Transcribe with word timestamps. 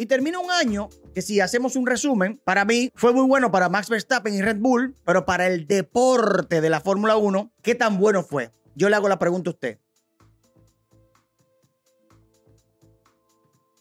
Y 0.00 0.06
termina 0.06 0.38
un 0.38 0.52
año 0.52 0.88
que 1.12 1.22
si 1.22 1.40
hacemos 1.40 1.74
un 1.74 1.84
resumen, 1.84 2.40
para 2.44 2.64
mí 2.64 2.92
fue 2.94 3.12
muy 3.12 3.26
bueno 3.26 3.50
para 3.50 3.68
Max 3.68 3.90
Verstappen 3.90 4.32
y 4.32 4.40
Red 4.40 4.58
Bull, 4.58 4.94
pero 5.04 5.26
para 5.26 5.48
el 5.48 5.66
deporte 5.66 6.60
de 6.60 6.70
la 6.70 6.80
Fórmula 6.80 7.16
1, 7.16 7.50
¿qué 7.62 7.74
tan 7.74 7.98
bueno 7.98 8.22
fue? 8.22 8.52
Yo 8.76 8.88
le 8.88 8.94
hago 8.94 9.08
la 9.08 9.18
pregunta 9.18 9.50
a 9.50 9.54
usted. 9.54 9.80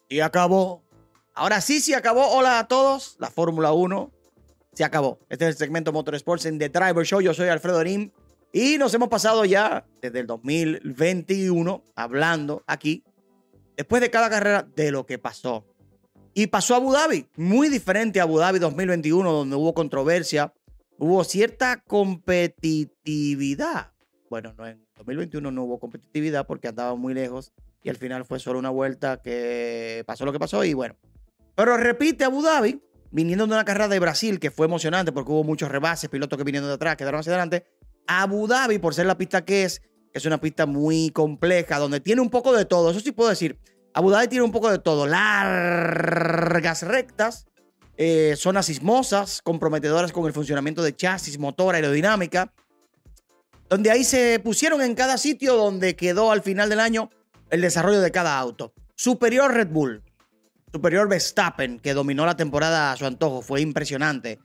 Y 0.09 0.21
acabó. 0.21 0.83
Ahora 1.35 1.61
sí, 1.61 1.81
sí 1.81 1.93
acabó. 1.93 2.31
Hola 2.31 2.57
a 2.57 2.67
todos. 2.67 3.15
La 3.19 3.29
Fórmula 3.29 3.71
1 3.73 4.11
se 4.73 4.83
acabó. 4.83 5.19
Este 5.29 5.45
es 5.45 5.51
el 5.51 5.57
segmento 5.57 5.93
Motorsports 5.93 6.47
en 6.47 6.57
The 6.57 6.69
Driver 6.69 7.05
Show. 7.05 7.21
Yo 7.21 7.35
soy 7.35 7.49
Alfredo 7.49 7.83
Rim. 7.83 8.09
Y 8.51 8.79
nos 8.79 8.91
hemos 8.95 9.09
pasado 9.09 9.45
ya 9.45 9.85
desde 10.01 10.21
el 10.21 10.25
2021 10.25 11.83
hablando 11.95 12.63
aquí, 12.65 13.03
después 13.75 14.01
de 14.01 14.09
cada 14.09 14.31
carrera, 14.31 14.67
de 14.75 14.89
lo 14.89 15.05
que 15.05 15.19
pasó. 15.19 15.63
Y 16.37 16.45
pasó 16.45 16.75
Abu 16.75 16.93
Dhabi, 16.93 17.25
muy 17.35 17.67
diferente 17.67 18.19
a 18.19 18.23
Abu 18.23 18.37
Dhabi 18.37 18.59
2021, 18.59 19.31
donde 19.31 19.55
hubo 19.55 19.73
controversia, 19.73 20.53
hubo 20.99 21.23
cierta 21.23 21.81
competitividad. 21.81 23.91
Bueno, 24.29 24.53
no, 24.55 24.67
en 24.67 24.85
2021 24.97 25.49
no 25.49 25.63
hubo 25.63 25.79
competitividad 25.79 26.45
porque 26.45 26.67
andaba 26.67 26.93
muy 26.93 27.15
lejos 27.15 27.53
y 27.81 27.89
al 27.89 27.95
final 27.95 28.23
fue 28.23 28.37
solo 28.37 28.59
una 28.59 28.69
vuelta 28.69 29.19
que 29.19 30.03
pasó 30.05 30.25
lo 30.25 30.31
que 30.31 30.37
pasó 30.37 30.63
y 30.63 30.75
bueno. 30.75 30.95
Pero 31.55 31.75
repite 31.75 32.23
Abu 32.23 32.43
Dhabi, 32.43 32.83
viniendo 33.09 33.47
de 33.47 33.53
una 33.53 33.65
carrera 33.65 33.87
de 33.87 33.99
Brasil 33.99 34.39
que 34.39 34.51
fue 34.51 34.67
emocionante 34.67 35.11
porque 35.11 35.31
hubo 35.31 35.43
muchos 35.43 35.71
rebases, 35.71 36.07
pilotos 36.07 36.37
que 36.37 36.43
vinieron 36.43 36.69
de 36.69 36.75
atrás 36.75 36.97
quedaron 36.97 37.21
hacia 37.21 37.33
adelante 37.33 37.65
Abu 38.05 38.45
Dhabi, 38.45 38.77
por 38.77 38.93
ser 38.93 39.07
la 39.07 39.17
pista 39.17 39.43
que 39.43 39.63
es, 39.63 39.81
es 40.13 40.23
una 40.27 40.39
pista 40.39 40.67
muy 40.67 41.09
compleja, 41.09 41.79
donde 41.79 41.99
tiene 41.99 42.21
un 42.21 42.29
poco 42.29 42.55
de 42.55 42.65
todo. 42.65 42.91
Eso 42.91 42.99
sí 42.99 43.11
puedo 43.11 43.31
decir. 43.31 43.57
Abu 43.97 44.11
Dhabi 44.11 44.27
tiene 44.27 44.45
un 44.45 44.51
poco 44.51 44.69
de 44.69 44.77
todo. 44.77 45.07
Largas 45.07 46.83
rectas, 46.83 47.47
eh, 47.97 48.35
zonas 48.37 48.67
sismosas, 48.67 49.41
comprometedoras 49.41 50.11
con 50.11 50.27
el 50.27 50.33
funcionamiento 50.33 50.83
de 50.83 50.95
chasis, 50.95 51.39
motor, 51.39 51.73
aerodinámica. 51.73 52.53
Donde 53.67 53.89
ahí 53.89 54.03
se 54.03 54.39
pusieron 54.39 54.83
en 54.83 54.93
cada 54.93 55.17
sitio 55.17 55.55
donde 55.55 55.95
quedó 55.95 56.31
al 56.31 56.43
final 56.43 56.69
del 56.69 56.79
año 56.79 57.09
el 57.49 57.61
desarrollo 57.61 57.99
de 57.99 58.11
cada 58.11 58.37
auto. 58.37 58.71
Superior 58.93 59.51
Red 59.51 59.69
Bull, 59.69 60.03
superior 60.71 61.09
Verstappen, 61.09 61.79
que 61.79 61.95
dominó 61.95 62.23
la 62.27 62.37
temporada 62.37 62.91
a 62.91 62.97
su 62.97 63.07
antojo. 63.07 63.41
Fue 63.41 63.61
impresionante. 63.61 64.37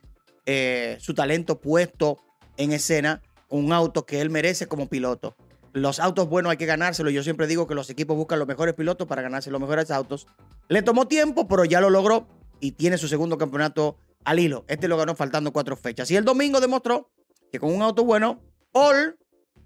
Eh, 0.46 0.96
su 0.98 1.12
talento 1.12 1.60
puesto 1.60 2.16
en 2.56 2.72
escena 2.72 3.20
un 3.50 3.70
auto 3.74 4.06
que 4.06 4.22
él 4.22 4.30
merece 4.30 4.66
como 4.66 4.88
piloto. 4.88 5.36
Los 5.72 6.00
autos 6.00 6.28
buenos 6.28 6.50
hay 6.50 6.56
que 6.58 6.66
ganárselo. 6.66 7.08
Yo 7.10 7.22
siempre 7.22 7.46
digo 7.46 7.66
que 7.66 7.74
los 7.74 7.88
equipos 7.88 8.16
buscan 8.16 8.38
los 8.38 8.46
mejores 8.46 8.74
pilotos 8.74 9.06
para 9.08 9.22
ganarse 9.22 9.50
los 9.50 9.60
mejores 9.60 9.90
autos. 9.90 10.26
Le 10.68 10.82
tomó 10.82 11.08
tiempo, 11.08 11.48
pero 11.48 11.64
ya 11.64 11.80
lo 11.80 11.88
logró 11.88 12.26
y 12.60 12.72
tiene 12.72 12.98
su 12.98 13.08
segundo 13.08 13.38
campeonato 13.38 13.96
al 14.24 14.38
hilo. 14.38 14.64
Este 14.68 14.86
lo 14.86 14.96
ganó 14.96 15.14
faltando 15.14 15.52
cuatro 15.52 15.76
fechas. 15.76 16.10
Y 16.10 16.16
el 16.16 16.24
domingo 16.24 16.60
demostró 16.60 17.10
que 17.50 17.58
con 17.58 17.74
un 17.74 17.80
auto 17.80 18.04
bueno, 18.04 18.40
Paul, 18.70 19.18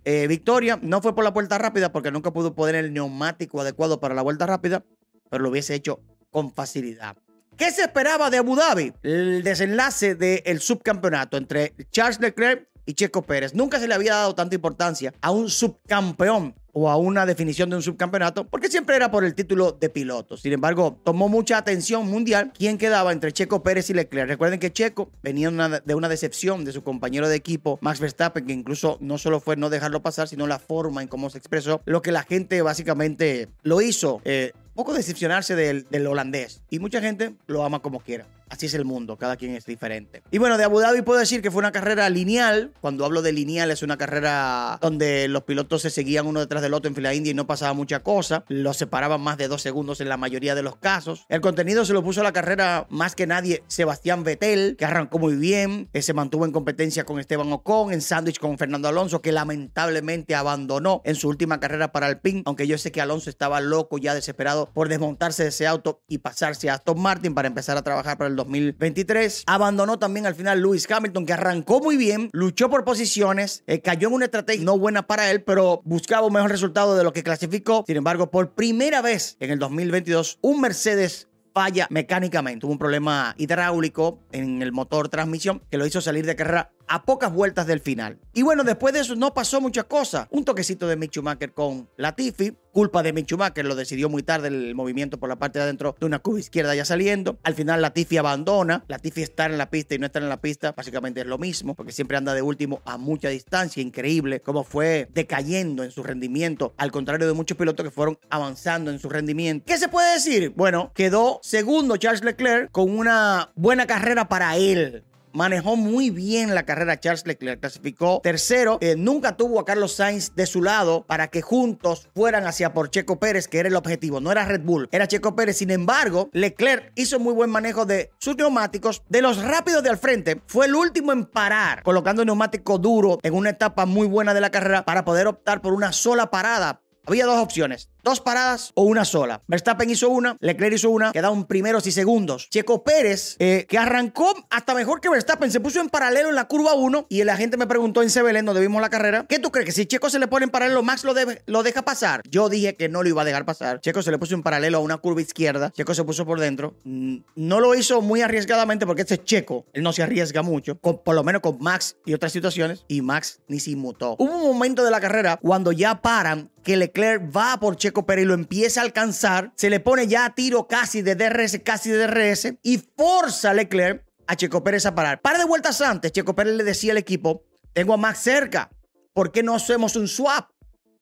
eh, 0.05 0.29
victoria, 0.29 0.79
no 0.81 1.03
fue 1.03 1.15
por 1.15 1.25
la 1.25 1.31
vuelta 1.31 1.59
rápida 1.59 1.91
porque 1.91 2.13
nunca 2.13 2.33
pudo 2.33 2.55
poner 2.55 2.77
el 2.77 2.93
neumático 2.93 3.61
adecuado 3.61 3.99
para 3.99 4.15
la 4.15 4.23
vuelta 4.23 4.47
rápida, 4.47 4.85
pero 5.29 5.43
lo 5.43 5.51
hubiese 5.51 5.75
hecho 5.75 6.01
con 6.31 6.53
facilidad. 6.53 7.17
¿Qué 7.57 7.71
se 7.73 7.83
esperaba 7.83 8.31
de 8.31 8.37
Abu 8.37 8.55
Dhabi? 8.55 8.93
El 9.03 9.43
desenlace 9.43 10.15
del 10.15 10.61
subcampeonato 10.61 11.37
entre 11.37 11.75
Charles 11.91 12.21
Leclerc 12.21 12.69
y 12.87 12.95
Checo 12.95 13.23
Pérez. 13.23 13.55
Nunca 13.55 13.79
se 13.79 13.89
le 13.89 13.95
había 13.95 14.15
dado 14.15 14.35
tanta 14.35 14.55
importancia 14.55 15.13
a 15.21 15.31
un 15.31 15.51
subcampeón 15.51 16.55
o 16.79 16.91
a 16.91 16.97
una 16.97 17.25
definición 17.25 17.71
de 17.71 17.77
un 17.77 17.83
subcampeonato, 17.83 18.47
porque 18.49 18.69
siempre 18.69 18.97
era 18.97 19.11
por 19.11 19.25
el 19.25 19.35
título 19.35 19.73
de 19.73 19.89
piloto. 19.89 20.37
Sin 20.37 20.53
embargo, 20.53 21.01
tomó 21.05 21.27
mucha 21.27 21.57
atención 21.57 22.07
mundial 22.07 22.53
quién 22.57 22.77
quedaba 22.77 23.13
entre 23.13 23.33
Checo 23.33 23.63
Pérez 23.63 23.89
y 23.89 23.95
Leclerc. 23.95 24.29
Recuerden 24.29 24.61
que 24.61 24.71
Checo 24.71 25.11
venía 25.23 25.51
de 25.51 25.95
una 25.95 26.09
decepción 26.11 26.67
de 26.67 26.73
su 26.73 26.83
compañero 26.83 27.31
de 27.31 27.37
equipo, 27.37 27.79
Max 27.81 27.99
Verstappen, 27.99 28.47
que 28.47 28.53
incluso 28.53 28.99
no 29.01 29.17
solo 29.17 29.41
fue 29.41 29.57
no 29.57 29.71
dejarlo 29.71 30.03
pasar, 30.03 30.29
sino 30.29 30.47
la 30.47 30.59
forma 30.59 31.01
en 31.01 31.09
cómo 31.09 31.31
se 31.31 31.39
expresó, 31.39 31.81
lo 31.87 32.03
que 32.03 32.13
la 32.13 32.25
gente 32.25 32.61
básicamente 32.61 33.49
lo 33.63 33.81
hizo. 33.81 34.21
Eh, 34.27 34.53
poco 34.75 34.93
decepcionarse 34.93 35.57
del, 35.57 35.87
del 35.89 36.07
holandés. 36.07 36.61
Y 36.69 36.79
mucha 36.79 37.01
gente 37.01 37.35
lo 37.47 37.65
ama 37.65 37.81
como 37.81 38.01
quiera. 38.01 38.27
Así 38.49 38.67
es 38.67 38.75
el 38.75 38.85
mundo, 38.85 39.17
cada 39.17 39.37
quien 39.37 39.55
es 39.55 39.67
diferente. 39.67 40.23
Y 40.31 40.39
bueno, 40.39 40.57
de 40.57 40.65
Abu 40.65 40.79
Dhabi 40.81 41.03
puedo 41.03 41.19
decir 41.19 41.43
que 41.43 41.51
fue 41.51 41.59
una 41.59 41.73
carrera 41.73 42.09
lineal. 42.09 42.73
Cuando 42.81 43.05
hablo 43.05 43.21
de 43.23 43.33
lineal 43.33 43.71
es 43.71 43.83
una 43.83 43.97
carrera 43.97 44.79
donde 44.81 45.27
los 45.29 45.43
pilotos 45.43 45.83
se 45.83 45.91
seguían 45.91 46.27
uno 46.27 46.41
detrás 46.41 46.63
del 46.63 46.75
otro 46.75 46.89
en 46.89 46.95
fila 46.95 47.13
india 47.13 47.33
y 47.33 47.35
no 47.35 47.47
pasaba 47.47 47.73
mucha 47.73 48.01
cosa. 48.05 48.45
Los 48.49 48.77
separaban 48.77 49.21
más 49.21 49.37
de 49.37 49.49
dos 49.49 49.63
segundos 49.63 50.01
en 50.01 50.09
la 50.09 50.17
mayoría 50.17 50.55
de 50.55 50.63
los 50.63 50.77
casos. 50.77 51.27
El 51.29 51.41
contenido 51.41 51.85
se 51.85 51.93
lo 51.93 52.05
puso 52.05 52.21
a 52.21 52.25
la 52.25 52.33
carrera 52.33 52.87
más 52.89 53.17
que 53.17 53.27
nadie 53.27 53.65
Sebastián 53.67 54.23
Vettel, 54.23 54.77
que 54.77 54.85
arrancó 54.85 55.19
muy 55.19 55.35
bien, 55.35 55.89
que 55.93 56.03
se 56.03 56.15
mantuvo 56.15 56.45
en 56.45 56.53
competencia 56.53 57.05
con 57.05 57.19
Esteban 57.19 57.53
Ocon, 57.53 57.93
en 57.93 58.01
sándwich 58.01 58.39
con 58.39 58.59
Fernando 58.59 58.89
Alonso, 58.89 59.23
que 59.23 59.33
lamentablemente 59.33 60.37
abandonó 60.37 61.03
en 61.05 61.17
su 61.17 61.29
última 61.29 61.59
carrera 61.59 61.91
para 61.91 62.07
Alpine, 62.07 62.43
aunque 62.47 62.69
yo 62.69 62.79
sé 62.79 62.93
que 62.93 63.01
Alonso 63.01 63.29
estaba 63.29 63.61
loco, 63.61 63.99
ya 63.99 64.15
desesperado 64.15 64.71
por 64.73 64.89
desmontarse 64.89 65.43
de 65.43 65.49
ese 65.49 65.67
auto 65.67 66.01
y 66.07 66.19
pasarse 66.19 66.71
a 66.71 66.75
Aston 66.75 67.01
Martin 67.01 67.35
para 67.35 67.49
empezar 67.49 67.77
a 67.77 67.83
trabajar 67.83 68.17
para 68.17 68.29
el 68.29 68.36
2023. 68.37 69.45
Abandonó 69.47 69.99
también 69.99 70.27
al 70.27 70.35
final 70.35 70.61
Lewis 70.61 70.91
Hamilton, 70.91 71.27
que 71.27 71.33
arrancó 71.33 71.81
muy 71.81 71.97
bien, 71.97 72.31
luchó 72.33 72.71
por 72.71 72.85
posiciones, 72.85 73.65
eh, 73.67 73.81
cayó 73.81 74.09
en 74.09 74.15
una 74.15 74.25
estrategia 74.27 74.65
no 74.65 74.79
buena 74.79 75.07
para 75.07 75.31
él, 75.31 75.43
pero 75.43 75.83
buscaba 75.85 76.27
un 76.27 76.33
mejor 76.33 76.51
resultado 76.51 76.97
de 76.97 77.05
lo 77.05 77.13
que 77.13 77.23
clasificó. 77.23 77.85
Sin 77.87 77.97
embargo, 77.97 78.31
por 78.31 78.55
primera 78.55 79.03
vez 79.03 79.37
en 79.41 79.51
el 79.51 79.59
2022, 79.59 80.39
un 80.43 80.61
Mercedes 80.61 81.29
falla 81.57 81.87
mecánicamente. 81.89 82.61
Tuvo 82.61 82.73
un 82.73 82.79
problema 82.79 83.35
hidráulico 83.39 84.21
en 84.31 84.61
el 84.61 84.73
motor 84.73 85.09
transmisión 85.09 85.63
que 85.71 85.79
lo 85.79 85.87
hizo 85.87 86.03
salir 86.03 86.27
de 86.27 86.37
carrera 86.37 86.71
a 86.89 87.05
pocas 87.05 87.33
vueltas 87.33 87.67
del 87.67 87.81
final. 87.81 88.19
Y 88.33 88.43
bueno, 88.43 88.65
después 88.65 88.95
de 88.95 89.01
eso 89.01 89.17
no 89.17 89.35
pasó 89.35 89.61
muchas 89.61 89.85
cosas. 89.85 90.27
Un 90.31 90.45
toquecito 90.45 90.87
de 90.87 90.97
Mick 90.97 91.11
Schumacher 91.13 91.53
con 91.53 91.89
Latifi. 91.97 92.53
Culpa 92.73 93.03
de 93.03 93.15
Mick 93.15 93.27
Schumacher, 93.27 93.65
lo 93.65 93.75
decidió 93.75 94.11
muy 94.11 94.23
tarde 94.23 94.49
el 94.49 94.75
movimiento 94.75 95.19
por 95.19 95.31
la 95.31 95.37
parte 95.37 95.59
de 95.59 95.63
adentro 95.63 95.97
de 95.99 96.05
una 96.05 96.19
curva 96.19 96.41
izquierda 96.41 96.75
ya 96.75 96.85
saliendo. 96.85 97.39
Al 97.43 97.55
final 97.55 97.81
Latifi 97.81 98.19
abandona. 98.19 98.85
Latifi 98.89 99.23
estar 99.23 99.51
en 99.51 99.57
la 99.57 99.71
pista 99.71 99.95
y 99.95 99.99
no 99.99 100.05
estar 100.05 100.23
en 100.23 100.29
la 100.29 100.43
pista 100.43 100.73
básicamente 100.73 101.21
es 101.21 101.27
lo 101.27 101.39
mismo, 101.39 101.75
porque 101.75 101.93
siempre 101.93 102.19
anda 102.19 102.35
de 102.35 102.43
último 102.43 102.83
a 102.85 102.99
mucha 102.99 103.31
distancia. 103.31 103.83
Increíble 103.83 104.41
cómo 104.41 104.63
fue 104.63 105.09
decayendo 105.15 105.85
en 105.85 105.91
su 105.91 106.03
rendimiento, 106.03 106.75
al 106.77 106.93
contrario 106.93 107.27
de 107.27 107.33
muchos 107.33 107.57
pilotos 107.57 107.85
que 107.85 107.91
fueron 107.91 108.19
avanzando 108.29 108.91
en 108.91 108.99
su 108.99 109.09
rendimiento. 109.09 109.65
¿Qué 109.67 109.79
se 109.79 109.89
puede 109.89 110.13
decir? 110.13 110.53
Bueno, 110.55 110.93
quedó 110.95 111.41
segundo 111.43 111.97
Charles 111.97 112.25
Leclerc 112.25 112.71
con 112.71 112.91
una 112.91 113.53
buena 113.55 113.87
carrera 113.87 114.29
para 114.29 114.57
él 114.57 115.05
manejó 115.37 115.77
muy 115.77 116.11
bien 116.11 116.55
la 116.55 116.65
carrera. 116.65 116.99
Charles 116.99 117.27
Leclerc, 117.27 117.61
clasificó 117.61 118.21
tercero, 118.23 118.79
eh, 118.81 118.95
nunca 118.97 119.37
tuvo 119.37 119.61
a 119.61 119.65
Carlos 119.65 119.95
Sainz 119.95 120.35
de 120.35 120.47
su 120.47 120.63
lado 120.63 121.05
para 121.07 121.29
que 121.29 121.43
juntos 121.43 122.09
fueran 122.15 122.47
hacia 122.47 122.73
por 122.73 122.91
Checo 122.91 123.19
Pérez, 123.19 123.47
que 123.47 123.59
era 123.59 123.69
el 123.69 123.77
objetivo, 123.77 124.21
no 124.21 124.33
era 124.33 124.47
Red 124.47 124.63
Bull, 124.63 124.89
era 124.91 125.07
Checo 125.07 125.37
Pérez. 125.37 125.59
Sin 125.59 125.71
embargo, 125.71 126.31
Leclerc 126.33 126.93
hizo 126.95 127.21
muy 127.21 127.35
buen 127.35 127.51
manejo 127.51 127.85
de 127.85 128.11
sus 128.19 128.37
neumáticos, 128.37 129.03
de 129.09 129.23
los 129.23 129.43
rápidos 129.43 129.83
de 129.83 129.91
al 129.91 129.99
frente, 129.99 130.41
fue 130.47 130.67
el 130.67 130.75
último 130.75 131.13
en 131.13 131.27
parar, 131.27 131.83
colocando 131.83 132.25
neumático 132.25 132.79
duro 132.79 133.19
en 133.23 133.35
una 133.35 133.51
etapa 133.51 133.87
muy 133.87 134.07
buena 134.07 134.33
de 134.33 134.41
la 134.41 134.51
carrera 134.51 134.85
para 134.85 135.05
poder 135.05 135.27
optar 135.27 135.61
por 135.61 135.75
una 135.75 135.93
sola 135.93 136.31
parada. 136.31 136.81
Había 137.09 137.27
dos 137.27 137.39
opciones, 137.39 137.89
dos 138.07 138.21
paradas 138.21 138.71
o 138.75 138.85
una 138.85 139.05
sola. 139.05 139.43
Verstappen 139.49 139.91
hizo 139.91 140.09
una, 140.09 140.37
Leclerc 140.39 140.77
hizo 140.77 140.91
una, 140.91 141.11
quedaron 141.11 141.45
primeros 141.45 141.89
y 141.89 141.93
segundos. 141.93 142.49
Checo 142.49 142.85
Pérez, 142.85 143.35
eh, 143.41 143.67
que 143.69 143.79
arrancó 143.79 144.33
hasta 144.49 144.75
mejor 144.75 145.01
que 145.01 145.09
Verstappen, 145.09 145.51
se 145.51 145.59
puso 145.59 145.81
en 145.81 145.89
paralelo 145.89 146.29
en 146.29 146.37
la 146.37 146.47
curva 146.47 146.75
1 146.75 147.07
y 147.09 147.25
la 147.25 147.37
gente 147.37 147.57
me 147.57 147.67
preguntó 147.67 148.05
en 148.05 148.11
Sebelén, 148.11 148.47
donde 148.47 148.61
vimos 148.61 148.81
la 148.81 148.91
carrera, 148.91 149.27
¿qué 149.29 149.41
tú 149.41 149.51
crees? 149.51 149.67
Que 149.67 149.73
si 149.73 149.87
Checo 149.87 150.09
se 150.09 150.21
le 150.21 150.29
pone 150.29 150.45
en 150.45 150.51
paralelo, 150.51 150.85
Max 150.85 151.03
lo, 151.03 151.15
lo 151.47 151.63
deja 151.65 151.83
pasar. 151.83 152.23
Yo 152.31 152.49
dije 152.49 152.77
que 152.77 152.89
no 152.89 153.03
lo 153.03 153.09
iba 153.09 153.23
a 153.23 153.25
dejar 153.25 153.45
pasar. 153.45 153.81
Checo 153.81 154.03
se 154.03 154.13
le 154.13 154.19
puso 154.19 154.37
en 154.37 154.45
paralelo 154.45 154.79
a 154.79 154.81
una 154.81 154.99
curva 154.99 155.21
izquierda, 155.21 155.73
Checo 155.73 155.93
se 155.93 156.05
puso 156.05 156.25
por 156.25 156.39
dentro. 156.39 156.77
Mm, 156.85 157.17
no 157.35 157.59
lo 157.59 157.75
hizo 157.75 158.03
muy 158.03 158.23
arriesgadamente 158.23 158.87
porque 158.87 159.03
este 159.03 159.15
es 159.15 159.25
Checo, 159.25 159.67
él 159.73 159.83
no 159.83 159.93
se 159.93 160.05
arriesga 160.05 160.43
mucho, 160.43 160.77
por 160.77 161.15
lo 161.17 161.25
menos 161.25 161.43
con 161.43 161.59
Max 161.59 161.97
y 162.05 162.15
otras 162.15 162.31
situaciones, 162.31 162.85
y 162.87 163.03
Max 163.03 163.41
ni 163.49 163.59
se 163.59 163.73
inmutó. 163.73 164.15
Hubo 164.21 164.37
un 164.37 164.47
momento 164.47 164.85
de 164.85 164.93
la 164.93 165.01
carrera 165.01 165.41
cuando 165.43 165.73
ya 165.73 166.01
paran 166.01 166.51
que 166.67 166.77
Leclerc 166.77 167.23
va 167.35 167.61
por 167.61 167.77
Checo 167.77 167.96
Pérez 168.05 168.25
y 168.25 168.27
lo 168.27 168.35
empieza 168.35 168.81
a 168.81 168.85
alcanzar, 168.85 169.53
se 169.57 169.71
le 169.71 169.81
pone 169.81 170.09
ya 170.09 170.27
a 170.27 170.35
tiro 170.35 170.67
casi 170.67 171.01
de 171.01 171.15
DRS, 171.15 171.61
casi 171.65 171.91
de 171.91 172.07
DRS, 172.07 172.55
y 172.63 172.79
forza 172.79 173.51
a 173.51 173.55
Leclerc 173.55 174.05
a 174.27 174.37
Checo 174.37 174.63
Pérez 174.63 174.85
a 174.85 174.95
parar. 174.95 175.23
Par 175.23 175.39
de 175.39 175.45
vueltas 175.45 175.81
antes, 175.81 176.13
Checo 176.13 176.35
Pérez 176.35 176.57
le 176.57 176.65
decía 176.65 176.93
al 176.93 176.99
equipo, 176.99 177.45
tengo 177.73 177.95
a 177.95 177.97
Max 177.97 178.19
cerca, 178.19 178.71
¿por 179.15 179.33
qué 179.33 179.43
no 179.43 179.55
hacemos 179.55 179.97
un 179.97 180.09
swap? 180.09 180.51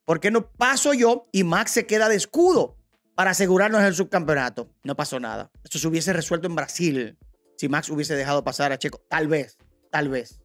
¿Por 0.05 0.21
qué 0.21 0.31
no 0.31 0.51
paso 0.51 0.93
yo 0.93 1.29
y 1.33 1.45
Max 1.45 1.71
se 1.71 1.87
queda 1.87 2.09
de 2.09 2.17
escudo 2.17 2.77
para 3.15 3.31
asegurarnos 3.31 3.83
el 3.83 3.95
subcampeonato? 3.95 4.69
No 4.83 4.95
pasó 4.95 5.19
nada. 5.19 5.51
Esto 5.65 5.79
se 5.79 5.89
hubiese 5.89 6.13
resuelto 6.13 6.47
en 6.47 6.55
Brasil 6.55 7.19
si 7.57 7.69
Max 7.69 7.89
hubiese 7.89 8.15
dejado 8.15 8.45
pasar 8.45 8.73
a 8.73 8.79
Checo. 8.79 9.01
Tal 9.09 9.29
vez, 9.29 9.57
tal 9.91 10.09
vez. 10.09 10.41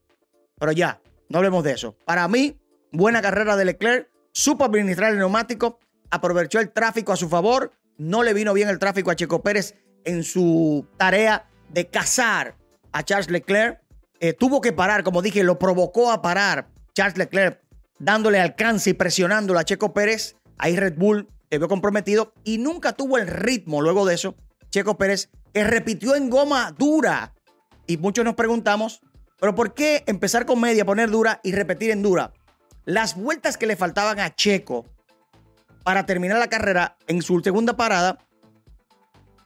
Pero 0.57 0.72
ya, 0.72 1.01
no 1.28 1.40
hablemos 1.40 1.63
de 1.63 1.74
eso. 1.74 1.98
Para 2.06 2.28
mí, 2.28 2.57
buena 2.92 3.22
carrera 3.22 3.56
de 3.56 3.66
Leclerc, 3.66 4.10
supo 4.31 4.63
administrar 4.63 5.12
el 5.12 5.18
neumático, 5.18 5.80
aprovechó 6.12 6.60
el 6.60 6.72
tráfico 6.72 7.12
a 7.12 7.18
su 7.18 7.30
favor, 7.30 7.72
no 7.98 8.24
le 8.24 8.34
vino 8.34 8.54
bien 8.54 8.70
el 8.70 8.80
tráfico 8.80 9.12
a 9.12 9.16
Checo 9.16 9.42
Pérez 9.42 9.76
en 10.06 10.24
su 10.24 10.88
tarea 10.98 11.50
de 11.70 11.88
cazar 11.88 12.56
a 12.92 13.04
Charles 13.04 13.30
Leclerc. 13.30 13.82
Eh, 14.20 14.34
tuvo 14.34 14.62
que 14.62 14.74
parar, 14.74 15.04
como 15.04 15.22
dije, 15.22 15.44
lo 15.44 15.60
provocó 15.60 16.12
a 16.12 16.22
parar 16.22 16.70
Charles 16.94 17.18
Leclerc, 17.18 17.62
dándole 18.00 18.40
alcance 18.40 18.92
y 18.92 18.94
presionándolo 18.94 19.60
a 19.60 19.66
Checo 19.66 19.94
Pérez. 19.94 20.36
Ahí 20.58 20.76
Red 20.76 20.96
Bull 20.98 21.28
se 21.50 21.58
vio 21.58 21.68
comprometido 21.68 22.34
y 22.44 22.58
nunca 22.58 22.94
tuvo 22.94 23.18
el 23.18 23.28
ritmo 23.28 23.82
luego 23.82 24.06
de 24.06 24.16
eso. 24.16 24.36
Checo 24.70 24.98
Pérez, 24.98 25.30
que 25.54 25.64
repitió 25.64 26.16
en 26.16 26.30
goma 26.30 26.74
dura. 26.78 27.34
Y 27.88 27.98
muchos 27.98 28.24
nos 28.24 28.36
preguntamos, 28.36 29.02
¿pero 29.40 29.56
por 29.56 29.74
qué 29.74 30.04
empezar 30.06 30.46
con 30.46 30.62
media, 30.62 30.86
poner 30.86 31.10
dura 31.10 31.40
y 31.44 31.54
repetir 31.54 31.92
en 31.92 32.04
dura? 32.04 32.34
Las 32.86 33.16
vueltas 33.16 33.58
que 33.58 33.68
le 33.68 33.76
faltaban 33.76 34.20
a 34.20 34.34
Checo 34.36 34.86
para 35.84 36.06
terminar 36.06 36.40
la 36.40 36.48
carrera 36.48 36.98
en 37.08 37.22
su 37.22 37.40
segunda 37.42 37.76
parada, 37.76 38.20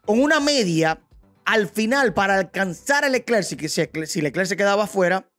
con 0.05 0.21
una 0.21 0.39
media, 0.39 1.01
al 1.45 1.67
final, 1.67 2.13
para 2.13 2.35
alcanzar 2.35 3.05
a 3.05 3.09
Leclerc, 3.09 3.43
si, 3.45 4.21
Leclerc 4.21 4.47
se 4.47 4.57
quedaba 4.57 4.83
afuera, 4.83 5.29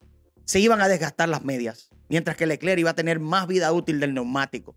se 0.44 0.61
iban 0.61 0.81
a 0.81 0.88
desgastar 0.88 1.29
las 1.29 1.44
medias, 1.44 1.91
mientras 2.08 2.37
que 2.37 2.46
Leclerc 2.46 2.79
iba 2.79 2.91
a 2.91 2.94
tener 2.94 3.20
más 3.20 3.46
vida 3.46 3.73
útil 3.73 4.00
del 4.00 4.14
neumático. 4.14 4.76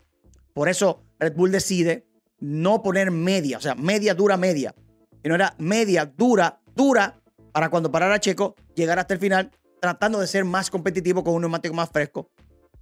Por 0.54 0.70
eso 0.70 1.04
Red 1.20 1.36
Bull 1.36 1.52
decide 1.52 2.08
no 2.40 2.82
poner 2.84 3.12
media, 3.12 3.58
o 3.58 3.62
sea, 3.62 3.76
media 3.76 4.14
dura 4.14 4.38
media. 4.38 4.76
Y 5.24 5.30
no 5.30 5.36
era 5.36 5.56
media 5.58 6.06
dura, 6.06 6.62
dura, 6.76 7.22
para 7.52 7.70
cuando 7.70 7.92
parara 7.92 8.20
Checo, 8.20 8.56
llegar 8.76 9.00
hasta 9.00 9.14
el 9.14 9.20
final, 9.20 9.52
tratando 9.80 10.20
de 10.20 10.28
ser 10.28 10.46
más 10.46 10.70
competitivo 10.70 11.24
con 11.24 11.34
un 11.34 11.42
neumático 11.42 11.74
más 11.74 11.90
fresco 11.90 12.30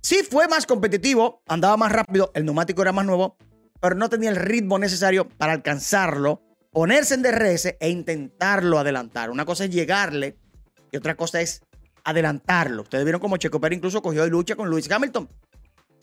Sí 0.06 0.22
fue 0.22 0.48
más 0.48 0.68
competitivo, 0.68 1.42
andaba 1.48 1.78
más 1.78 1.92
rápido, 1.92 2.30
el 2.36 2.46
neumático 2.46 2.84
era 2.84 2.92
más 2.92 3.08
nuevo, 3.08 3.38
pero 3.82 3.96
no 3.96 4.08
tenía 4.08 4.30
el 4.30 4.36
ritmo 4.36 4.78
necesario 4.78 5.28
para 5.28 5.54
alcanzarlo, 5.54 6.44
ponerse 6.72 7.16
en 7.16 7.24
DRS 7.24 7.76
e 7.80 7.90
intentarlo 7.90 8.78
adelantar. 8.78 9.32
Una 9.32 9.46
cosa 9.46 9.66
es 9.66 9.72
llegarle 9.72 10.38
y 10.92 10.98
otra 10.98 11.16
cosa 11.16 11.42
es 11.42 11.64
adelantarlo. 12.04 12.84
Ustedes 12.84 13.04
vieron 13.04 13.20
cómo 13.20 13.38
Checo 13.38 13.60
Pérez 13.60 13.78
incluso 13.78 14.04
cogió 14.04 14.22
de 14.22 14.30
lucha 14.30 14.56
con 14.56 14.70
Lewis 14.70 14.92
Hamilton, 14.92 15.28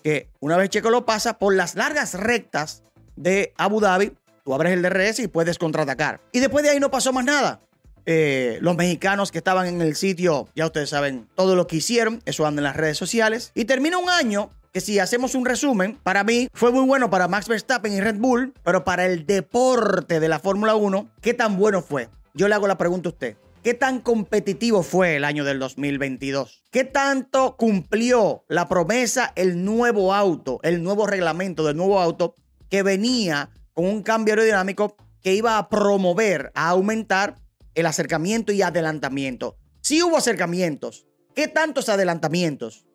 que 0.03 0.31
una 0.41 0.57
vez 0.57 0.71
Checo 0.71 0.91
lo 0.91 1.07
pasa 1.07 1.39
por 1.39 1.55
las 1.55 1.77
largas 1.77 2.15
rectas 2.15 2.83
de 3.15 3.55
Abu 3.57 3.79
Dhabi, 3.79 4.15
tú 4.45 4.53
abres 4.53 4.73
el 4.73 4.83
DRS 4.83 5.21
y 5.21 5.29
puedes 5.29 5.59
contraatacar. 5.59 6.21
Y 6.33 6.41
después 6.41 6.65
de 6.65 6.71
ahí 6.71 6.81
no 6.81 6.91
pasó 6.91 7.13
más 7.13 7.25
nada. 7.25 7.61
Eh, 8.07 8.59
los 8.61 8.77
mexicanos 8.77 9.31
que 9.31 9.39
estaban 9.39 9.67
en 9.67 9.81
el 9.81 9.97
sitio, 9.97 10.49
ya 10.55 10.67
ustedes 10.67 10.91
saben 10.91 11.29
todo 11.35 11.55
lo 11.57 11.67
que 11.67 11.77
hicieron, 11.77 12.23
eso 12.25 12.47
anda 12.47 12.61
en 12.61 12.65
las 12.65 12.77
redes 12.77 12.99
sociales. 12.99 13.53
Y 13.55 13.65
termina 13.65 13.99
un 13.99 14.11
año 14.11 14.51
que 14.73 14.81
si 14.81 14.99
hacemos 14.99 15.35
un 15.35 15.45
resumen, 15.45 15.99
para 16.03 16.25
mí 16.25 16.49
fue 16.55 16.73
muy 16.73 16.85
bueno 16.85 17.11
para 17.11 17.29
Max 17.29 17.47
Verstappen 17.47 17.93
y 17.93 18.01
Red 18.01 18.17
Bull, 18.17 18.55
pero 18.65 18.85
para 18.85 19.07
el 19.07 19.27
deporte 19.27 20.19
de 20.19 20.29
la 20.29 20.39
Fórmula 20.39 20.75
1, 20.75 21.11
¿qué 21.21 21.35
tan 21.35 21.57
bueno 21.59 21.83
fue? 21.83 22.09
Yo 22.35 22.49
le 22.49 22.55
hago 22.55 22.67
la 22.67 22.79
pregunta 22.79 23.11
a 23.11 23.13
usted. 23.13 23.37
¿Qué 23.63 23.75
tan 23.75 24.01
competitivo 24.01 24.83
fue 24.83 25.15
el 25.15 25.25
año 25.25 25.45
del 25.45 25.61
2022? 25.61 26.65
¿Qué 26.73 26.83
tanto 26.83 27.57
cumplió 27.57 28.45
la 28.49 28.69
promesa 28.69 29.33
el 29.37 29.65
nuevo 29.65 30.15
auto, 30.15 30.59
el 30.65 30.83
nuevo 30.83 31.07
reglamento 31.07 31.63
del 31.65 31.77
nuevo 31.77 32.01
auto 32.01 32.35
que 32.69 32.83
venía 32.83 33.51
con 33.73 33.85
un 33.85 34.03
cambio 34.03 34.33
aerodinámico 34.33 34.97
que 35.23 35.35
iba 35.35 35.59
a 35.59 35.69
promover, 35.69 36.51
a 36.55 36.71
aumentar 36.71 37.37
el 37.75 37.87
acercamiento 37.87 38.53
y 38.53 38.63
adelantamiento. 38.63 39.57
Si 39.81 40.03
hubo 40.03 40.17
acercamientos, 40.17 41.07
¿qué 41.35 41.49
tantos 41.49 41.89
adelantamientos? 41.89 42.87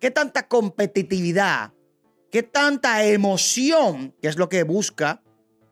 ¿Qué 0.00 0.10
tanta 0.10 0.48
competitividad? 0.48 1.72
¿Qué 2.30 2.42
tanta 2.42 3.04
emoción, 3.04 4.14
que 4.20 4.28
es 4.28 4.36
lo 4.36 4.48
que 4.48 4.62
busca 4.62 5.22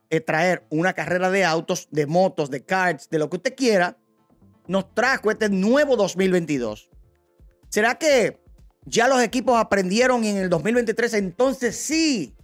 eh, 0.09 0.21
traer 0.21 0.67
una 0.71 0.95
carrera 0.95 1.31
de 1.31 1.45
autos, 1.45 1.89
de 1.91 2.07
motos, 2.07 2.51
de 2.51 2.65
karts, 2.65 3.11
de 3.11 3.19
lo 3.19 3.29
que 3.29 3.37
usted 3.37 3.55
quiera, 3.55 3.99
nos 4.67 4.95
trajo 4.95 5.31
este 5.31 5.49
nuevo 5.49 5.97
2022? 5.97 6.89
¿Será 7.69 7.97
que 7.97 8.41
ya 8.87 9.09
los 9.09 9.21
equipos 9.21 9.59
aprendieron 9.59 10.25
en 10.25 10.37
el 10.37 10.49
2023 10.49 11.15
entonces 11.15 11.77
sí 11.77 12.35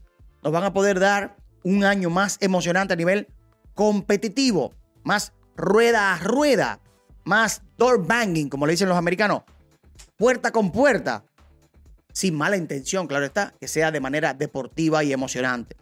nos 0.43 0.53
van 0.53 0.65
a 0.65 0.73
poder 0.73 0.99
dar 0.99 1.37
un 1.63 1.85
año 1.85 2.11
más 2.11 2.37
emocionante 2.41 2.95
a 2.95 2.97
nivel 2.97 3.29
competitivo, 3.75 4.75
más 5.05 5.33
rueda 5.57 6.15
a 6.15 6.19
rueda, 6.19 6.81
más 7.25 7.63
door 7.77 8.07
banging, 8.07 8.49
como 8.49 8.67
le 8.67 8.73
dicen 8.73 8.89
los 8.89 8.99
americanos, 8.99 9.43
puerta 10.17 10.51
con 10.51 10.73
puerta, 10.73 11.25
sin 12.13 12.35
mala 12.35 12.57
intención, 12.57 13.07
claro 13.07 13.25
está, 13.25 13.55
que 13.61 13.69
sea 13.69 13.91
de 13.91 14.01
manera 14.01 14.35
deportiva 14.35 15.03
y 15.05 15.13
emocionante. 15.13 15.77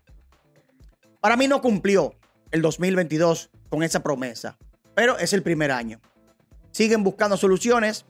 Para 1.20 1.36
mí 1.36 1.48
no 1.48 1.60
cumplió 1.60 2.14
el 2.50 2.62
2022 2.62 3.50
con 3.68 3.82
esa 3.82 4.02
promesa, 4.02 4.56
pero 4.94 5.18
es 5.18 5.32
el 5.32 5.42
primer 5.42 5.70
año. 5.70 6.00
Siguen 6.72 7.04
buscando 7.04 7.36
soluciones. 7.36 8.06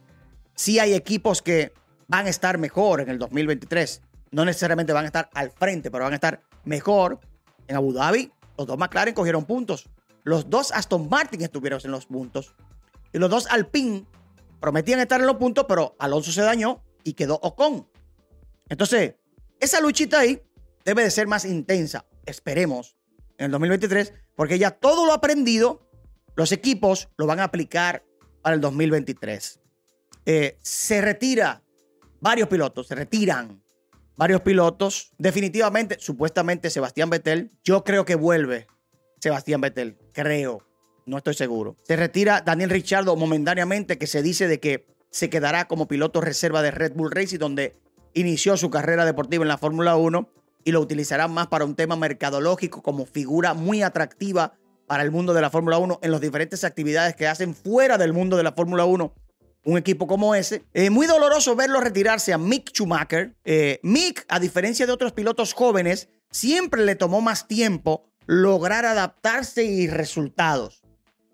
Sí 0.55 0.79
hay 0.79 0.93
equipos 0.93 1.41
que 1.41 1.73
van 2.07 2.27
a 2.27 2.29
estar 2.29 2.57
mejor 2.57 3.01
en 3.01 3.09
el 3.09 3.19
2023. 3.19 4.01
No 4.31 4.45
necesariamente 4.45 4.93
van 4.93 5.05
a 5.05 5.07
estar 5.07 5.29
al 5.33 5.51
frente, 5.51 5.91
pero 5.91 6.03
van 6.03 6.13
a 6.13 6.15
estar 6.15 6.41
mejor. 6.63 7.19
En 7.67 7.75
Abu 7.75 7.93
Dhabi, 7.93 8.31
los 8.57 8.67
dos 8.67 8.77
McLaren 8.77 9.13
cogieron 9.13 9.45
puntos. 9.45 9.89
Los 10.23 10.49
dos 10.49 10.71
Aston 10.71 11.09
Martin 11.09 11.41
estuvieron 11.41 11.79
en 11.83 11.91
los 11.91 12.05
puntos. 12.05 12.55
Y 13.13 13.17
los 13.17 13.29
dos 13.29 13.47
Alpine 13.47 14.05
prometían 14.59 14.99
estar 14.99 15.19
en 15.19 15.27
los 15.27 15.37
puntos, 15.37 15.65
pero 15.67 15.95
Alonso 15.99 16.31
se 16.31 16.41
dañó 16.41 16.83
y 17.03 17.13
quedó 17.13 17.39
Ocon. 17.41 17.87
Entonces, 18.69 19.15
esa 19.59 19.81
luchita 19.81 20.19
ahí 20.19 20.41
debe 20.85 21.03
de 21.03 21.11
ser 21.11 21.27
más 21.27 21.45
intensa. 21.45 22.05
Esperemos 22.25 22.95
en 23.37 23.45
el 23.45 23.51
2023, 23.51 24.13
porque 24.35 24.59
ya 24.59 24.71
todo 24.71 25.05
lo 25.05 25.13
aprendido, 25.13 25.89
los 26.35 26.51
equipos 26.51 27.09
lo 27.17 27.25
van 27.25 27.39
a 27.39 27.45
aplicar 27.45 28.05
para 28.41 28.55
el 28.55 28.61
2023. 28.61 29.59
Eh, 30.25 30.57
se 30.61 31.01
retira 31.01 31.63
varios 32.19 32.47
pilotos, 32.47 32.87
se 32.87 32.95
retiran 32.95 33.61
varios 34.15 34.41
pilotos. 34.41 35.11
Definitivamente, 35.17 35.97
supuestamente 35.99 36.69
Sebastián 36.69 37.09
Vettel, 37.09 37.51
yo 37.63 37.83
creo 37.83 38.05
que 38.05 38.15
vuelve 38.15 38.67
Sebastián 39.19 39.61
Vettel, 39.61 39.97
creo, 40.13 40.63
no 41.05 41.17
estoy 41.17 41.33
seguro. 41.33 41.75
Se 41.83 41.95
retira 41.95 42.41
Daniel 42.41 42.69
Ricciardo 42.69 43.15
momentáneamente, 43.15 43.97
que 43.97 44.07
se 44.07 44.21
dice 44.21 44.47
de 44.47 44.59
que 44.59 44.87
se 45.09 45.29
quedará 45.29 45.67
como 45.67 45.87
piloto 45.87 46.21
reserva 46.21 46.61
de 46.61 46.71
Red 46.71 46.93
Bull 46.93 47.11
Racing, 47.11 47.39
donde 47.39 47.75
inició 48.13 48.57
su 48.57 48.69
carrera 48.69 49.05
deportiva 49.05 49.43
en 49.43 49.49
la 49.49 49.57
Fórmula 49.57 49.95
1 49.95 50.29
y 50.63 50.71
lo 50.71 50.79
utilizará 50.79 51.27
más 51.27 51.47
para 51.47 51.65
un 51.65 51.75
tema 51.75 51.95
mercadológico 51.95 52.81
como 52.81 53.05
figura 53.05 53.53
muy 53.53 53.81
atractiva 53.81 54.53
para 54.87 55.03
el 55.03 55.11
mundo 55.11 55.33
de 55.33 55.41
la 55.41 55.49
Fórmula 55.49 55.77
1 55.77 55.99
en 56.01 56.11
las 56.11 56.21
diferentes 56.21 56.63
actividades 56.63 57.15
que 57.15 57.27
hacen 57.27 57.55
fuera 57.55 57.97
del 57.97 58.13
mundo 58.13 58.37
de 58.37 58.43
la 58.43 58.51
Fórmula 58.51 58.85
1 58.85 59.13
un 59.63 59.77
equipo 59.77 60.07
como 60.07 60.33
ese. 60.35 60.63
Es 60.73 60.89
muy 60.91 61.07
doloroso 61.07 61.55
verlo 61.55 61.79
retirarse 61.79 62.33
a 62.33 62.37
Mick 62.37 62.71
Schumacher. 62.71 63.35
Eh, 63.45 63.79
Mick, 63.83 64.25
a 64.27 64.39
diferencia 64.39 64.85
de 64.85 64.91
otros 64.91 65.13
pilotos 65.13 65.53
jóvenes, 65.53 66.09
siempre 66.31 66.83
le 66.83 66.95
tomó 66.95 67.21
más 67.21 67.47
tiempo 67.47 68.10
lograr 68.31 68.85
adaptarse 68.85 69.65
y 69.65 69.87
resultados. 69.87 70.85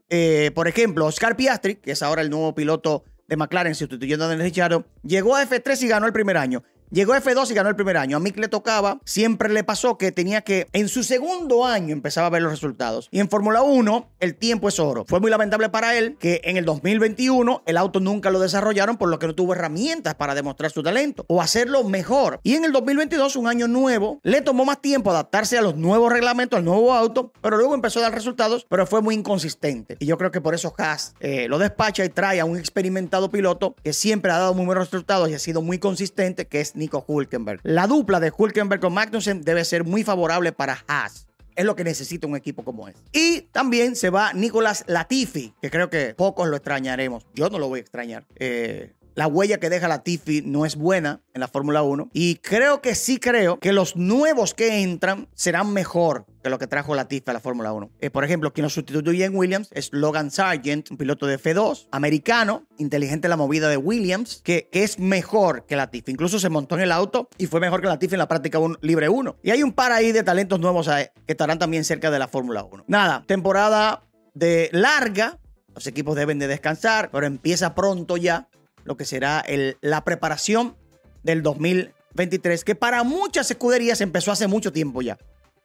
Eh, 0.10 0.50
por 0.56 0.68
ejemplo, 0.68 1.06
Oscar 1.06 1.36
Piastri, 1.38 1.76
que 1.76 1.92
es 1.92 2.02
ahora 2.02 2.24
el 2.24 2.32
nuevo 2.32 2.56
piloto 2.56 3.04
de 3.28 3.38
McLaren 3.38 3.76
sustituyendo 3.76 4.26
a 4.26 4.30
Daniel 4.30 4.46
Ricciardo, 4.46 4.84
llegó 5.04 5.36
a 5.36 5.44
F3 5.44 5.80
y 5.84 5.88
ganó 5.90 6.08
el 6.08 6.14
primer 6.14 6.38
año. 6.38 6.64
Llegó 6.90 7.12
a 7.12 7.22
F2 7.22 7.52
y 7.52 7.54
ganó 7.54 7.68
el 7.68 7.76
primer 7.76 7.98
año. 7.98 8.16
A 8.16 8.20
Mick 8.22 8.38
le 8.38 8.48
tocaba, 8.48 9.02
siempre 9.04 9.50
le 9.50 9.66
pasó 9.66 9.98
que 9.98 10.14
tenía 10.14 10.42
que, 10.42 10.68
en 10.72 10.88
su 10.88 11.04
segundo 11.04 11.66
año 11.66 11.92
empezaba 11.92 12.28
a 12.28 12.30
ver 12.30 12.42
los 12.42 12.52
resultados. 12.52 13.10
Y 13.12 13.20
en 13.20 13.30
Fórmula 13.30 13.62
1, 13.62 14.10
el 14.22 14.36
tiempo 14.36 14.70
es 14.70 14.80
oro. 14.80 15.04
Fue 15.06 15.20
muy 15.20 15.30
lamentable 15.30 15.68
para 15.68 15.98
él 15.98 16.16
que 16.18 16.40
en 16.46 16.56
el 16.56 16.64
2021 16.64 17.64
el 17.66 17.76
auto 17.76 18.00
nunca 18.00 18.32
lo 18.32 18.40
desarrollaron, 18.40 18.96
por 18.96 19.10
lo 19.10 19.20
que 19.20 19.28
no 19.28 19.36
tuvo 19.36 19.54
herramientas 19.54 20.16
para 20.16 20.34
demostrar 20.34 20.72
su 20.72 20.82
talento 20.82 21.26
o 21.28 21.42
hacerlo 21.42 21.84
mejor. 21.84 22.40
Y 22.44 22.56
en 22.56 22.64
el 22.64 22.72
2022, 22.72 23.36
un 23.36 23.48
año 23.48 23.68
nuevo, 23.68 24.22
le 24.24 24.40
tomó 24.40 24.64
más 24.64 24.82
tiempo 24.82 25.12
adaptarse 25.12 25.58
a 25.58 25.62
los 25.62 25.76
nuevos 25.76 26.10
reglamentos, 26.10 26.58
al 26.58 26.64
nuevo 26.64 26.94
auto, 26.94 27.34
pero 27.42 27.58
luego 27.58 27.76
empezó 27.76 28.00
a 28.00 28.04
dar 28.04 28.14
resultados, 28.14 28.66
pero 28.70 28.88
fue 28.88 29.02
muy 29.02 29.14
inconsistente. 29.14 29.98
Y 30.00 30.06
yo 30.06 30.18
creo 30.18 30.32
que 30.32 30.40
por 30.40 30.56
eso 30.56 30.74
Haas 30.78 31.16
eh, 31.20 31.50
lo 31.50 31.60
despacha 31.60 32.06
y 32.06 32.10
trae 32.10 32.40
a 32.40 32.46
un 32.46 32.58
experimentado 32.58 33.30
piloto 33.30 33.76
que 33.84 33.92
siempre 33.92 34.32
ha 34.32 34.38
dado 34.38 34.54
muy 34.54 34.66
buenos 34.66 34.86
resultados 34.86 35.30
y 35.30 35.34
ha 35.34 35.40
sido 35.40 35.62
muy 35.62 35.80
consistente, 35.80 36.48
que 36.48 36.62
es 36.62 36.77
Nico 36.78 37.04
Hulkenberg. 37.06 37.60
La 37.64 37.88
dupla 37.88 38.20
de 38.20 38.32
Hulkenberg 38.36 38.80
con 38.80 38.94
Magnussen 38.94 39.42
debe 39.42 39.66
ser 39.66 39.84
muy 39.84 40.04
favorable 40.04 40.52
para 40.52 40.84
Haas. 40.88 41.28
Es 41.56 41.66
lo 41.66 41.76
que 41.76 41.84
necesita 41.84 42.28
un 42.28 42.36
equipo 42.36 42.64
como 42.64 42.88
este. 42.88 43.02
Y 43.12 43.42
también 43.52 43.96
se 43.96 44.12
va 44.12 44.32
Nicolás 44.34 44.84
Latifi, 44.88 45.54
que 45.60 45.72
creo 45.72 45.90
que 45.90 46.14
pocos 46.14 46.48
lo 46.48 46.56
extrañaremos. 46.56 47.26
Yo 47.34 47.50
no 47.50 47.58
lo 47.58 47.68
voy 47.68 47.80
a 47.80 47.82
extrañar. 47.82 48.26
Eh, 48.36 48.94
la 49.18 49.26
huella 49.26 49.58
que 49.58 49.72
deja 49.72 49.88
Latifi 49.88 50.44
no 50.46 50.64
es 50.64 50.76
buena 50.76 51.22
en 51.34 51.42
la 51.42 51.48
Fórmula 51.48 51.82
1. 51.82 52.12
Y 52.14 52.36
creo 52.36 52.84
que 52.84 52.94
sí 52.94 53.18
creo 53.18 53.58
que 53.60 53.74
los 53.74 53.96
nuevos 53.96 54.54
que 54.54 54.84
entran 54.84 55.28
serán 55.34 55.74
mejor 55.74 56.28
que 56.44 56.52
lo 56.52 56.60
que 56.60 56.68
trajo 56.68 56.94
Latifi 56.94 57.24
a 57.32 57.34
la 57.34 57.40
Fórmula 57.40 57.74
1. 57.74 57.90
Eh, 58.00 58.12
por 58.12 58.24
ejemplo, 58.24 58.54
quien 58.54 58.62
lo 58.62 58.70
sustituye 58.70 59.26
en 59.26 59.36
Williams 59.36 59.70
es 59.74 59.90
Logan 59.92 60.30
Sargent, 60.30 60.92
un 60.92 60.98
piloto 60.98 61.26
de 61.26 61.40
F2, 61.40 61.88
americano, 61.92 62.68
inteligente 62.78 63.28
la 63.28 63.38
movida 63.38 63.70
de 63.70 63.78
Williams, 63.78 64.42
que, 64.44 64.70
es 64.72 65.00
mejor 65.00 65.66
que 65.66 65.76
Latifi. 65.76 66.12
Incluso 66.12 66.38
se 66.38 66.50
montó 66.50 66.76
en 66.76 66.82
el 66.82 66.92
auto 66.92 67.28
y 67.40 67.48
fue 67.48 67.60
mejor 67.60 67.82
que 67.82 67.88
Latifi 67.88 68.14
en 68.14 68.20
la 68.20 68.28
práctica 68.28 68.60
libre 68.82 69.10
1. 69.10 69.38
Y 69.42 69.50
hay 69.50 69.64
un 69.64 69.74
par 69.74 69.94
ahí 69.94 70.12
de 70.12 70.22
talentos 70.22 70.60
nuevos 70.60 70.88
que 70.88 71.12
estarán 71.26 71.58
también 71.58 71.86
cerca 71.86 72.12
de 72.12 72.20
la 72.20 72.28
Fórmula 72.28 72.64
1. 72.64 72.86
Nada, 72.88 73.24
temporada 73.26 74.04
de 74.36 74.70
larga, 74.74 75.40
los 75.74 75.88
equipos 75.88 76.16
deben 76.16 76.38
de 76.38 76.48
descansar, 76.48 77.10
pero 77.12 77.26
empieza 77.26 77.74
pronto 77.74 78.18
ya 78.18 78.48
lo 78.88 78.96
que 78.96 79.04
será 79.04 79.44
la 79.82 80.06
preparación 80.06 80.78
del 81.22 81.44
2023, 81.44 82.64
que 82.64 82.74
para 82.74 83.04
muchas 83.04 83.52
escuderías 83.52 84.00
empezó 84.00 84.32
hace 84.32 84.48
mucho 84.48 84.72
tiempo 84.72 85.02
ya. 85.02 85.18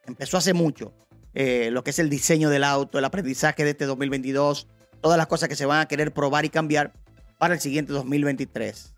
Empezó 0.05 0.35
hace 0.35 0.53
mucho. 0.53 0.93
Eh, 1.33 1.69
lo 1.71 1.85
que 1.85 1.91
es 1.91 1.99
el 1.99 2.09
diseño 2.09 2.49
del 2.49 2.65
auto, 2.65 2.99
el 2.99 3.05
aprendizaje 3.05 3.63
de 3.63 3.69
este 3.69 3.85
2022, 3.85 4.67
todas 4.99 5.17
las 5.17 5.27
cosas 5.27 5.47
que 5.47 5.55
se 5.55 5.65
van 5.65 5.79
a 5.79 5.87
querer 5.87 6.13
probar 6.13 6.43
y 6.43 6.49
cambiar 6.49 6.91
para 7.37 7.53
el 7.53 7.61
siguiente 7.61 7.93
2023. 7.93 8.93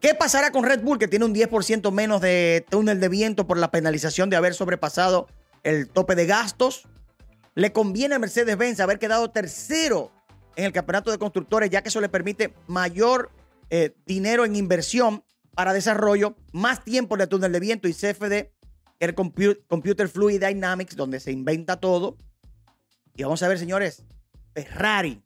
¿Qué 0.00 0.14
pasará 0.14 0.52
con 0.52 0.64
Red 0.64 0.82
Bull, 0.82 0.98
que 0.98 1.08
tiene 1.08 1.24
un 1.24 1.34
10% 1.34 1.90
menos 1.92 2.20
de 2.20 2.66
túnel 2.68 3.00
de 3.00 3.08
viento 3.08 3.46
por 3.46 3.56
la 3.56 3.70
penalización 3.70 4.28
de 4.28 4.36
haber 4.36 4.52
sobrepasado 4.52 5.28
el 5.62 5.88
tope 5.88 6.14
de 6.14 6.26
gastos? 6.26 6.86
¿Le 7.54 7.72
conviene 7.72 8.16
a 8.16 8.18
Mercedes-Benz 8.18 8.80
haber 8.80 8.98
quedado 8.98 9.30
tercero 9.30 10.12
en 10.56 10.66
el 10.66 10.72
campeonato 10.72 11.10
de 11.10 11.16
constructores, 11.16 11.70
ya 11.70 11.80
que 11.80 11.88
eso 11.88 12.02
le 12.02 12.10
permite 12.10 12.52
mayor 12.66 13.30
eh, 13.74 13.96
dinero 14.04 14.44
en 14.44 14.54
inversión 14.54 15.24
para 15.54 15.72
desarrollo, 15.72 16.36
más 16.52 16.84
tiempo 16.84 17.16
de 17.16 17.26
túnel 17.26 17.52
de 17.52 17.58
viento 17.58 17.88
y 17.88 17.94
CFD, 17.94 18.52
el 19.00 19.14
Computer 19.14 20.08
Fluid 20.10 20.44
Dynamics, 20.44 20.94
donde 20.94 21.20
se 21.20 21.32
inventa 21.32 21.80
todo. 21.80 22.18
Y 23.16 23.22
vamos 23.22 23.42
a 23.42 23.48
ver, 23.48 23.58
señores, 23.58 24.04
Ferrari. 24.54 25.24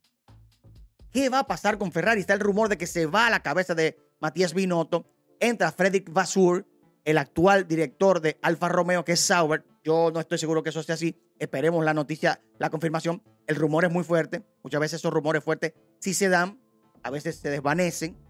¿Qué 1.11 1.27
va 1.27 1.39
a 1.39 1.47
pasar 1.47 1.77
con 1.77 1.91
Ferrari? 1.91 2.21
Está 2.21 2.35
el 2.35 2.39
rumor 2.39 2.69
de 2.69 2.77
que 2.77 2.87
se 2.87 3.05
va 3.05 3.27
a 3.27 3.29
la 3.29 3.43
cabeza 3.43 3.75
de 3.75 3.97
Matías 4.21 4.53
Binotto. 4.53 5.05
Entra 5.41 5.73
Frederick 5.73 6.09
Vassur, 6.13 6.65
el 7.03 7.17
actual 7.17 7.67
director 7.67 8.21
de 8.21 8.37
Alfa 8.41 8.69
Romeo, 8.69 9.03
que 9.03 9.11
es 9.11 9.19
Sauber. 9.19 9.65
Yo 9.83 10.09
no 10.13 10.21
estoy 10.21 10.37
seguro 10.37 10.63
que 10.63 10.69
eso 10.69 10.81
sea 10.83 10.95
así. 10.95 11.19
Esperemos 11.37 11.83
la 11.83 11.93
noticia, 11.93 12.41
la 12.59 12.69
confirmación. 12.69 13.21
El 13.45 13.57
rumor 13.57 13.83
es 13.83 13.91
muy 13.91 14.05
fuerte. 14.05 14.45
Muchas 14.63 14.79
veces 14.79 15.01
esos 15.01 15.11
rumores 15.11 15.43
fuertes 15.43 15.73
sí 15.99 16.13
se 16.13 16.29
dan, 16.29 16.61
a 17.03 17.09
veces 17.09 17.35
se 17.35 17.49
desvanecen. 17.49 18.26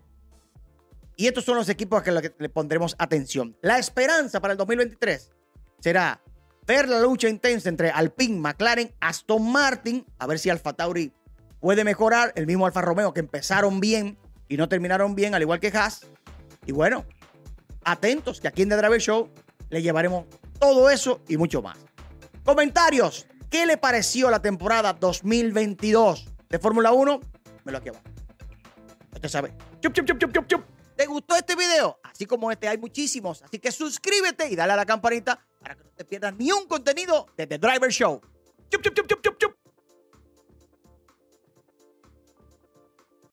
Y 1.18 1.26
estos 1.26 1.44
son 1.44 1.58
los 1.58 1.68
equipos 1.68 2.08
a 2.08 2.12
los 2.12 2.22
que 2.22 2.34
le 2.38 2.48
pondremos 2.48 2.96
atención. 3.00 3.58
La 3.62 3.80
esperanza 3.80 4.40
para 4.40 4.54
el 4.54 4.58
2023 4.58 5.32
será 5.80 6.22
ver 6.68 6.88
la 6.88 7.00
lucha 7.00 7.28
intensa 7.28 7.70
entre 7.70 7.90
Alpine, 7.90 8.40
McLaren, 8.40 8.94
Aston 9.00 9.52
Martin, 9.52 10.06
a 10.20 10.28
ver 10.28 10.38
si 10.38 10.52
Alfa 10.52 10.74
Tauri 10.74 11.12
puede 11.60 11.84
mejorar, 11.84 12.34
el 12.36 12.46
mismo 12.46 12.68
Alfa 12.68 12.82
Romeo 12.82 13.14
que 13.16 13.20
empezaron 13.20 13.80
bien 13.80 14.16
y 14.48 14.58
no 14.58 14.70
terminaron 14.70 15.16
bien, 15.16 15.34
al 15.34 15.42
igual 15.42 15.60
que 15.60 15.70
Haas. 15.70 16.06
Y 16.68 16.72
bueno, 16.72 17.04
atentos 17.84 18.40
que 18.40 18.48
aquí 18.48 18.62
en 18.62 18.70
The 18.70 18.78
Driver 18.78 19.02
Show 19.02 19.32
le 19.72 19.82
llevaremos 19.82 20.26
todo 20.60 20.88
eso 20.92 21.22
y 21.28 21.38
mucho 21.38 21.64
más. 21.64 21.80
Comentarios. 22.44 23.26
¿Qué 23.50 23.66
le 23.66 23.78
pareció 23.78 24.30
la 24.30 24.42
temporada 24.42 24.94
2022 24.94 26.28
de 26.50 26.60
Fórmula 26.60 26.92
1? 26.92 27.22
Me 27.64 27.72
lo 27.72 27.78
aquí 27.80 27.90
abajo. 27.90 28.04
Usted 29.14 29.30
sabe. 29.30 29.54
Chup, 29.82 29.94
chup, 29.94 30.06
chup, 30.06 30.20
chup, 30.20 30.32
chup, 30.34 30.48
chup. 30.48 30.77
¿Te 30.98 31.06
gustó 31.06 31.36
este 31.36 31.56
video? 31.56 32.00
Así 32.02 32.26
como 32.26 32.52
este 32.52 32.68
hay 32.68 32.80
muchísimos. 32.80 33.44
Así 33.44 33.60
que 33.60 33.72
suscríbete 33.72 34.50
y 34.50 34.56
dale 34.56 34.74
a 34.74 34.76
la 34.76 34.86
campanita 34.86 35.40
para 35.62 35.76
que 35.76 35.84
no 35.84 35.92
te 35.92 36.04
pierdas 36.04 36.36
ni 36.36 36.52
un 36.52 36.66
contenido 36.68 37.28
de 37.38 37.46
The 37.46 37.60
Driver 37.60 37.92
Show. 37.92 38.20
Chup, 38.72 38.82
chup, 38.82 39.38
chup. 39.40 39.57